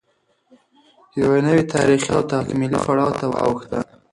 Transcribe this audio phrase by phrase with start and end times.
[1.19, 3.79] یوه نوې تارېخي او تکاملي پړاو ته واوښته